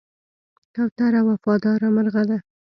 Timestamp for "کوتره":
0.75-1.21